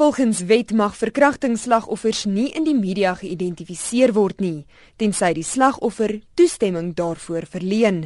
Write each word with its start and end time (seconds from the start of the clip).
Volgens 0.00 0.40
wet 0.40 0.72
mag 0.72 0.94
verkrachtingsslagoffers 0.96 2.22
nie 2.24 2.46
in 2.56 2.64
die 2.64 2.72
media 2.72 3.10
geïdentifiseer 3.20 4.14
word 4.16 4.38
nie, 4.40 4.62
tensy 4.96 5.28
die 5.36 5.44
slagoffer 5.44 6.14
toestemming 6.40 6.94
daarvoor 6.96 7.44
verleen. 7.44 7.98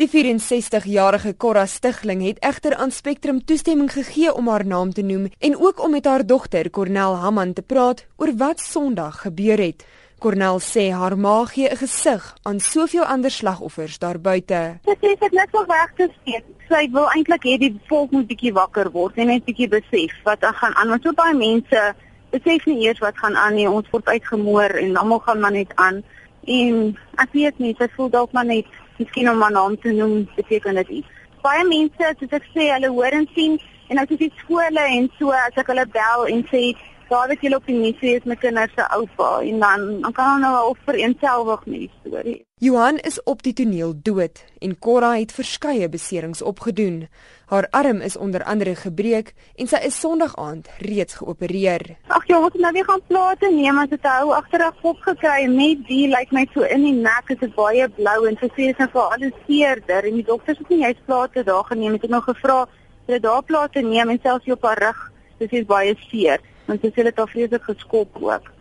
Die 0.00 0.08
64-jarige 0.08 1.34
Cora 1.36 1.66
Stigling 1.68 2.22
het 2.24 2.40
egter 2.40 2.78
aan 2.80 2.88
Spectrum 2.90 3.42
toestemming 3.44 3.92
gegee 3.92 4.32
om 4.32 4.48
haar 4.48 4.64
naam 4.64 4.96
te 4.96 5.04
noem 5.04 5.28
en 5.38 5.58
ook 5.60 5.84
om 5.84 5.92
met 5.98 6.08
haar 6.08 6.24
dogter 6.24 6.70
Cornel 6.70 7.20
Hamman 7.20 7.52
te 7.52 7.62
praat 7.62 8.06
oor 8.16 8.32
wat 8.40 8.64
Sondag 8.64 9.20
gebeur 9.28 9.60
het. 9.60 9.84
Cornel 10.18 10.58
sê 10.64 10.84
haar 10.92 11.14
ma 11.16 11.44
gee 11.44 11.68
'n 11.68 11.76
gesig 11.76 12.22
aan 12.42 12.60
soveel 12.60 13.04
ander 13.04 13.30
slagoffers 13.30 13.98
daar 13.98 14.18
buite. 14.18 14.78
Sy 14.84 14.94
sê 15.02 15.10
dit 15.20 15.32
net 15.32 15.48
so 15.52 15.64
reg 15.68 15.90
te 15.96 16.08
steek. 16.20 16.44
Sy 16.68 16.88
wil 16.90 17.08
eintlik 17.14 17.44
hê 17.44 17.58
die 17.58 17.80
volk 17.88 18.10
moet 18.10 18.26
bietjie 18.26 18.52
wakker 18.52 18.90
word 18.92 19.14
en 19.16 19.26
net 19.26 19.44
bietjie 19.44 19.68
besef 19.68 20.12
wat 20.24 20.40
gaan 20.40 20.74
aan. 20.74 20.88
Want 20.88 21.02
so 21.02 21.12
baie 21.12 21.34
mense 21.34 21.94
besef 22.30 22.66
nie 22.66 22.86
eers 22.86 22.98
wat 22.98 23.18
gaan 23.18 23.36
aan 23.36 23.54
nie. 23.54 23.68
Ons 23.68 23.90
word 23.90 24.06
uitgemoor 24.06 24.70
en 24.70 24.96
almal 24.96 25.18
gaan 25.18 25.40
maar 25.40 25.52
net 25.52 25.72
aan. 25.74 26.02
En 26.46 26.96
ek 27.16 27.30
weet 27.32 27.58
nie, 27.58 27.74
sy 27.78 27.88
voel 27.96 28.08
dalk 28.08 28.32
maar 28.32 28.46
net 28.46 28.66
miskien 28.98 29.30
om 29.30 29.42
haar 29.42 29.52
naam 29.52 29.80
te 29.80 29.92
noem 29.92 30.28
beteken 30.36 30.74
dit 30.74 30.88
iets. 30.88 31.08
Baie 31.42 31.64
mense, 31.64 32.14
soos 32.18 32.32
ek 32.32 32.46
sê, 32.54 32.72
hulle 32.72 32.88
hoor 32.88 33.12
en 33.12 33.28
sien 33.34 33.60
en 33.88 33.98
as 33.98 34.08
jy 34.08 34.30
skole 34.40 34.80
en 34.80 35.10
so 35.18 35.30
as 35.30 35.58
ek 35.60 35.68
hulle 35.70 35.86
bel 35.94 36.26
en 36.32 36.42
sê 36.50 36.62
daar 37.08 37.28
het 37.28 37.42
jy 37.42 37.52
op 37.54 37.66
die 37.66 37.76
missie 37.78 38.16
is 38.16 38.24
met 38.24 38.38
kinders 38.42 38.72
se 38.74 38.84
oupa 38.96 39.40
en 39.40 39.60
dan 39.60 39.86
dan 40.00 40.12
kan 40.12 40.28
hulle 40.32 40.40
nou 40.40 40.68
of 40.70 40.78
vereenselwig 40.84 41.66
met 41.66 41.78
die 41.78 41.90
storie. 42.00 42.38
Johan 42.58 42.96
is 42.96 43.22
op 43.22 43.42
die 43.42 43.52
toneel 43.52 43.92
dood 44.02 44.44
en 44.58 44.78
Cora 44.78 45.12
het 45.18 45.32
verskeie 45.32 45.88
beserings 45.88 46.42
opgedoen. 46.42 47.08
Haar 47.46 47.66
arm 47.70 48.00
is 48.00 48.16
onder 48.16 48.44
andere 48.44 48.74
gebreek 48.74 49.34
en 49.54 49.68
sy 49.68 49.82
is 49.86 49.98
Sondag 50.00 50.36
aand 50.36 50.70
reeds 50.78 51.14
geopereer. 51.20 51.84
Ag 52.06 52.26
ja, 52.26 52.40
het 52.44 52.54
nou 52.54 52.72
weer 52.72 52.88
gaan 52.88 53.04
plate 53.06 53.50
neem 53.52 53.78
as 53.78 53.88
dit 53.88 54.02
'n 54.02 54.22
ou 54.22 54.32
agteraf 54.32 54.80
kop 54.82 54.98
gekry 55.00 55.46
met 55.46 55.86
die 55.86 56.08
lyk 56.08 56.30
like 56.30 56.34
my 56.34 56.46
so 56.54 56.60
in 56.62 56.82
die 56.82 56.92
nek 56.92 57.30
is 57.30 57.38
dit 57.38 57.54
baie 57.54 57.88
blou 57.88 58.26
en 58.26 58.36
sy 58.40 58.48
sê 58.56 58.70
is 58.72 58.90
vir 58.92 59.02
alles 59.02 59.32
seerder 59.46 60.04
en 60.04 60.14
die 60.14 60.26
dokters 60.32 60.58
het 60.58 60.68
nie 60.68 60.82
juist 60.82 61.06
plate 61.06 61.44
daar 61.44 61.64
geneem 61.64 61.92
het 61.92 62.04
ek 62.04 62.10
nou 62.10 62.22
gevra 62.22 62.66
dat 63.06 63.22
daar 63.22 63.42
plate 63.42 63.80
neem 63.80 64.08
en 64.08 64.18
selfs 64.22 64.50
op 64.50 64.62
haar 64.62 64.78
rug 64.78 65.12
dis 65.38 65.50
is 65.50 65.66
baie 65.66 65.94
seer 66.10 66.40
want 66.66 66.80
sy 66.82 66.92
sê 66.92 67.06
dit 67.08 67.18
al 67.18 67.32
vreeslik 67.32 67.62
geskok 67.62 68.20
ook. 68.20 68.52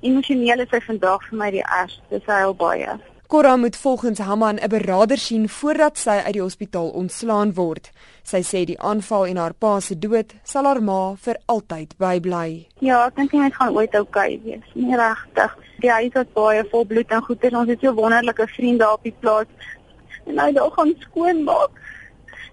Emosioneel 0.00 0.60
is 0.62 0.70
sy 0.70 0.80
vandag 0.86 1.24
vir 1.28 1.38
my 1.38 1.50
die 1.50 1.64
ergste, 1.64 2.20
hy 2.26 2.42
al 2.46 2.54
baie. 2.54 2.98
Cora 3.28 3.56
moet 3.56 3.76
volgens 3.76 4.18
Haman 4.18 4.56
'n 4.56 4.68
beraader 4.68 5.18
sien 5.18 5.48
voordat 5.48 5.98
sy 5.98 6.16
uit 6.26 6.32
die 6.32 6.42
hospitaal 6.42 6.88
ontslaan 6.88 7.54
word. 7.54 7.90
Sy 8.22 8.40
sê 8.42 8.64
die 8.64 8.80
aanval 8.80 9.26
en 9.26 9.36
haar 9.36 9.52
pa 9.54 9.80
se 9.80 9.98
dood 9.98 10.34
sal 10.42 10.64
haar 10.64 10.82
ma 10.82 11.14
vir 11.14 11.36
altyd 11.46 11.96
bybly. 11.98 12.66
Ja, 12.78 13.06
ek 13.06 13.16
dink 13.16 13.32
hy 13.32 13.50
gaan 13.50 13.76
ooit 13.76 13.94
oukei 13.94 14.40
wees. 14.44 14.64
Nie 14.74 14.96
regtig. 14.96 15.56
Die 15.80 15.90
huis 15.90 16.12
was 16.14 16.26
baie 16.34 16.64
vol 16.70 16.84
bloed 16.84 17.10
en 17.10 17.22
goeie. 17.22 17.56
Ons 17.56 17.68
het 17.68 17.80
so 17.80 17.94
wonderlike 17.94 18.46
vriende 18.46 18.92
op 18.92 19.02
die 19.02 19.14
plaas. 19.20 19.46
En 20.24 20.38
hy 20.38 20.46
het 20.46 20.72
gaan 20.72 20.94
skoon 20.98 21.44
maak. 21.44 21.70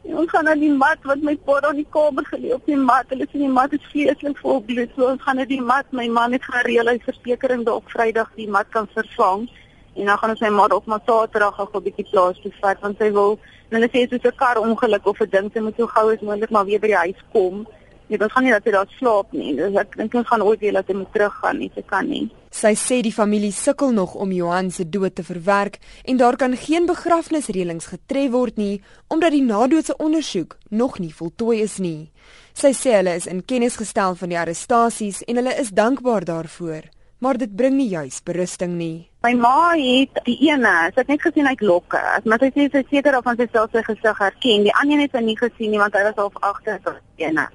En 0.05 0.17
ons 0.21 0.29
gaan 0.29 0.45
na 0.45 0.53
die 0.53 0.71
mat 0.71 1.01
wat 1.09 1.21
my 1.25 1.33
pa 1.47 1.59
daar 1.63 1.73
in 1.73 1.81
die 1.81 1.91
kamer 1.95 2.25
gelê 2.29 2.53
op 2.53 2.65
die 2.69 2.77
mat. 2.77 3.09
Hulle 3.09 3.25
sê 3.25 3.39
die 3.41 3.49
mat 3.49 3.73
is 3.73 3.85
vreeslik 3.89 4.37
vol 4.37 4.61
bloed. 4.67 4.91
So 4.95 5.07
ons 5.09 5.23
gaan 5.25 5.39
na 5.41 5.45
die 5.49 5.61
mat. 5.61 5.89
My 5.99 6.05
man 6.17 6.35
het 6.37 6.45
gereël 6.45 6.91
hy 6.91 6.99
versekering 7.05 7.65
dalk 7.65 7.89
Vrydag 7.93 8.29
die 8.37 8.49
mat 8.57 8.69
kan 8.75 8.89
vervang. 8.93 9.47
En 9.95 10.11
dan 10.11 10.17
gaan 10.21 10.35
ons 10.35 10.43
my 10.45 10.51
ma 10.53 10.67
op 10.77 10.85
maar 10.85 11.01
Saterdag 11.07 11.55
gou 11.57 11.67
'n 11.73 11.83
bietjie 11.87 12.09
plaas 12.11 12.41
toe 12.41 12.51
vat 12.61 12.79
want 12.81 12.97
sy 12.97 13.09
wil 13.11 13.39
hulle 13.69 13.89
sê 13.93 14.05
soos 14.09 14.25
'n 14.29 14.35
kar 14.41 14.57
ongeluk 14.61 15.05
of 15.07 15.21
'n 15.21 15.29
ding 15.29 15.49
sy 15.53 15.59
moet 15.59 15.77
so 15.77 15.87
gou 15.87 16.13
as 16.13 16.21
moontlik 16.21 16.51
maar 16.51 16.65
weer 16.65 16.79
by 16.79 16.87
die 16.87 17.03
huis 17.05 17.21
kom. 17.31 17.65
Nee, 18.07 18.17
dit 18.21 18.31
gaan 18.31 18.43
nie 18.45 18.53
dat 18.53 18.65
sy 18.65 18.71
daar 18.75 18.89
slaap 18.99 19.31
nie. 19.33 19.55
Dus 19.57 19.77
ek 19.81 19.95
dink 19.97 20.13
sy 20.13 20.21
gaan 20.29 20.43
ooit 20.45 20.61
weer 20.61 20.75
laat 20.75 20.89
hy 20.91 20.95
moet 20.99 21.11
teruggaan 21.15 21.57
nie. 21.57 21.71
Sy 21.73 21.81
kan 21.89 22.05
nie. 22.09 22.27
Sy 22.55 22.71
sê 22.79 23.01
die 23.03 23.11
familie 23.11 23.51
sukkel 23.51 23.91
nog 23.91 24.13
om 24.15 24.31
Johan 24.31 24.69
se 24.71 24.85
dood 24.87 25.15
te 25.17 25.25
verwerk 25.27 25.79
en 26.05 26.21
daar 26.21 26.37
kan 26.39 26.53
geen 26.55 26.85
begrafnisreëlings 26.87 27.89
getref 27.91 28.31
word 28.31 28.61
nie 28.61 28.83
omdat 29.11 29.33
die 29.35 29.43
nadoetse 29.43 29.97
ondersoek 29.97 30.55
nog 30.69 30.99
nie 31.03 31.11
voltooi 31.13 31.63
is 31.65 31.79
nie. 31.83 32.11
Sy 32.55 32.71
sê 32.77 32.93
hulle 32.99 33.17
is 33.19 33.27
in 33.27 33.41
kennis 33.43 33.75
gestel 33.81 34.15
van 34.15 34.31
die 34.31 34.39
arrestasies 34.39 35.23
en 35.27 35.41
hulle 35.41 35.57
is 35.59 35.73
dankbaar 35.75 36.23
daarvoor, 36.29 36.87
maar 37.19 37.41
dit 37.41 37.51
bring 37.51 37.75
nie 37.75 37.89
juis 37.91 38.21
berusting 38.23 38.77
nie. 38.79 39.09
My 39.25 39.33
ma 39.33 39.73
het 39.73 40.23
die 40.29 40.37
ene, 40.47 40.71
sy 40.93 41.01
het 41.01 41.11
net 41.11 41.25
gesien 41.25 41.49
hy 41.49 41.57
klokke, 41.59 41.99
maar 42.29 42.39
sy 42.39 42.53
sê 42.55 42.69
sy 42.71 42.85
seker 42.87 43.17
of 43.17 43.27
van 43.27 43.41
sy 43.41 43.49
self 43.51 43.75
sy 43.75 43.83
gesig 43.83 44.23
herken. 44.23 44.63
Die 44.69 44.75
ander 44.79 45.03
het 45.03 45.17
sy 45.17 45.25
nie 45.25 45.37
gesien 45.39 45.73
nie 45.75 45.81
want 45.81 45.97
hy 45.97 46.07
was 46.07 46.19
half 46.21 46.39
agter 46.53 46.79
die 47.17 47.27
ene. 47.27 47.49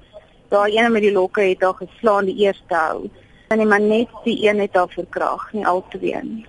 Daai 0.51 0.75
ene 0.75 0.89
met 0.91 1.05
die 1.05 1.13
lokke 1.15 1.45
het 1.47 1.61
haar 1.63 1.77
geslaan 1.79 2.25
die 2.27 2.41
eerste 2.43 2.75
hou 2.75 3.09
en 3.51 3.59
nie 3.59 3.67
maar 3.67 3.83
net 3.83 4.11
die 4.25 4.37
een 4.43 4.59
het 4.59 4.75
haar 4.75 4.89
verkrag, 4.91 5.45
nie 5.55 5.63
al 5.67 5.79
twee 5.93 6.19
nie. 6.23 6.43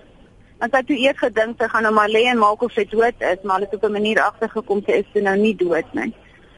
Want 0.62 0.74
ek 0.78 0.88
het 0.88 0.98
eers 1.04 1.20
gedink 1.20 1.62
sy 1.62 1.68
gaan 1.70 1.86
nou 1.86 1.92
maar 1.94 2.10
lê 2.10 2.24
en 2.30 2.38
maak 2.38 2.62
of 2.66 2.74
sy 2.74 2.84
dood 2.90 3.22
is, 3.22 3.40
maar 3.42 3.60
hulle 3.60 3.68
het 3.70 3.78
op 3.78 3.86
'n 3.88 3.96
manier 3.98 4.20
agtergekom 4.22 4.82
sy 4.86 4.98
is 5.02 5.22
nou 5.22 5.36
nie 5.36 5.54
dood 5.54 5.94
nie. 5.94 6.12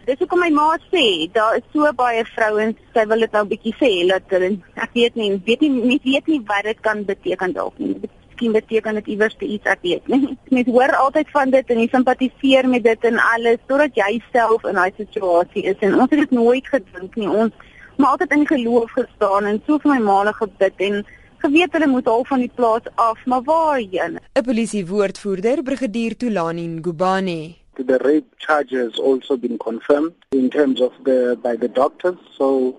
Dis 0.05 0.19
hoekom 0.21 0.41
my 0.41 0.51
ma 0.51 0.77
sê, 0.93 1.33
daar 1.33 1.57
is 1.57 1.69
so 1.73 1.93
baie 1.93 2.25
vrouens, 2.25 2.77
sy 2.95 3.07
wil 3.07 3.21
dit 3.21 3.33
nou 3.33 3.45
bietjie 3.45 3.75
sê 3.81 4.09
dat 4.09 4.23
hulle 4.29 4.51
ek 4.77 4.91
weet 4.93 5.15
nie, 5.15 5.31
weet 5.47 5.61
nie, 5.61 5.71
nie 5.71 6.01
weet 6.05 6.27
nie 6.27 6.41
wat 6.49 6.65
dit 6.65 6.81
kan 6.81 7.05
beteken 7.05 7.53
dalk 7.53 7.79
nie. 7.79 7.97
Miskien 8.35 8.53
beteken 8.53 8.95
dit 8.95 9.07
iewers 9.07 9.35
te 9.39 9.47
iets 9.47 9.69
ek 9.71 9.83
weet 9.83 10.09
nie. 10.11 10.37
Mens 10.55 10.67
hoor 10.67 10.91
altyd 10.99 11.31
van 11.31 11.51
dit 11.51 11.69
en 11.71 11.79
jy 11.79 11.89
simpatiseer 11.91 12.67
met 12.69 12.83
dit 12.83 13.05
en 13.07 13.19
alles 13.23 13.61
totdat 13.71 13.95
jy 13.95 14.19
self 14.33 14.65
in 14.67 14.75
daai 14.75 14.91
situasie 14.97 15.63
is 15.71 15.79
en 15.87 15.95
ons 15.95 16.11
het 16.11 16.19
dit 16.19 16.35
nooit 16.35 16.67
gedink 16.67 17.15
nie. 17.15 17.29
Ons 17.31 17.53
maar 17.97 18.17
altyd 18.17 18.33
in 18.35 18.47
geloof 18.47 18.91
gestaan 18.91 19.47
en 19.47 19.61
so 19.67 19.79
vir 19.79 19.93
my 19.93 20.01
maale 20.03 20.33
gebid 20.35 20.83
en 20.83 21.05
geweet 21.45 21.77
hulle 21.77 21.87
moet 21.93 22.09
al 22.11 22.25
van 22.27 22.43
die 22.43 22.51
plaas 22.57 22.89
af, 22.99 23.21
maar 23.27 23.45
waarheen? 23.47 24.19
'n 24.19 24.43
Polisie 24.43 24.87
woordvoerder, 24.87 25.63
Brigadier 25.63 26.17
Tulani 26.17 26.67
Ngubane. 26.67 27.55
The 27.75 27.99
rape 27.99 28.27
charges 28.39 28.99
also 28.99 29.37
been 29.37 29.59
confirmed 29.59 30.15
in 30.31 30.51
terms 30.51 30.81
of 30.81 30.93
the 31.05 31.39
by 31.43 31.55
the 31.57 31.69
doctors, 31.69 32.19
so 32.39 32.75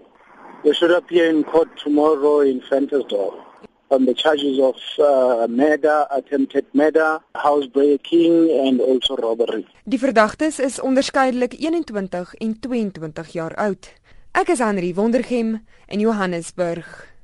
they 0.64 0.74
should 0.74 0.92
appear 0.92 1.30
in 1.30 1.44
court 1.44 1.72
tomorrow 1.78 2.40
in 2.42 2.62
Fantasdorp 2.62 3.45
on 3.88 4.06
the 4.06 4.14
charges 4.14 4.60
of 4.60 4.76
uh, 5.00 5.48
murder, 5.48 6.06
attempted 6.12 6.66
murder, 6.72 7.20
housebreaking 7.34 8.50
and 8.68 8.82
also 8.82 9.16
robbery. 9.16 9.66
Die 9.84 10.00
verdagtes 10.00 10.60
is 10.60 10.80
onderskeidelik 10.80 11.54
21 11.54 12.34
en 12.34 12.60
22 12.60 13.28
jaar 13.32 13.56
oud. 13.56 13.94
Ek 14.32 14.48
is 14.48 14.60
Henri 14.60 14.94
Wondergem 14.94 15.62
in 15.88 16.00
Johannesburg. 16.00 17.15